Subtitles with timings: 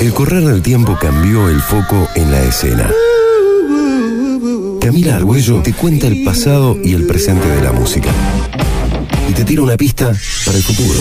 [0.00, 2.90] El correr del tiempo cambió el foco en la escena.
[4.80, 8.10] Camila Argüello te cuenta el pasado y el presente de la música.
[9.28, 10.12] Y te tira una pista
[10.44, 10.98] para el futuro.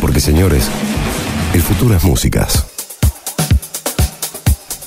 [0.00, 0.68] Porque señores,
[1.54, 2.66] el futuro es músicas.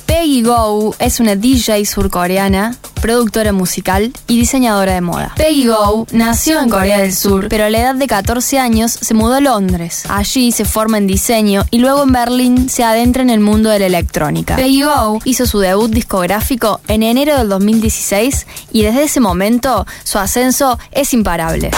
[0.06, 5.32] Peggy Go es una DJ surcoreana, productora musical y diseñadora de moda.
[5.36, 9.14] Peggy Go nació en Corea del Sur, pero a la edad de 14 años se
[9.14, 10.04] mudó a Londres.
[10.08, 13.78] Allí se forma en diseño y luego en Berlín se adentra en el mundo de
[13.78, 14.56] la electrónica.
[14.56, 20.18] Peggy Go hizo su debut discográfico en enero del 2016 y desde ese momento su
[20.18, 21.70] ascenso es imparable.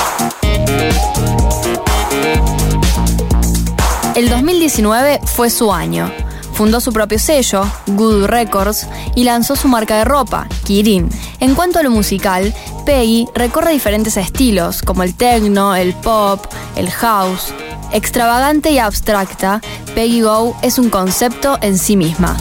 [4.14, 6.12] El 2019 fue su año.
[6.52, 11.08] Fundó su propio sello, Good Records, y lanzó su marca de ropa, Kirin.
[11.40, 16.44] En cuanto a lo musical, Peggy recorre diferentes estilos, como el techno, el pop,
[16.76, 17.52] el house.
[17.92, 19.60] Extravagante y abstracta,
[19.94, 22.36] Peggy Go es un concepto en sí misma.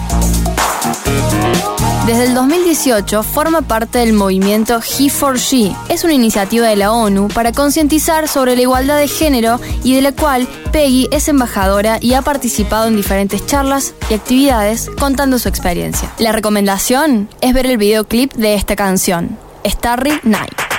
[2.05, 5.75] Desde el 2018 forma parte del movimiento He4She.
[5.87, 10.01] Es una iniciativa de la ONU para concientizar sobre la igualdad de género y de
[10.01, 15.47] la cual Peggy es embajadora y ha participado en diferentes charlas y actividades contando su
[15.47, 16.11] experiencia.
[16.17, 20.70] La recomendación es ver el videoclip de esta canción, Starry Night.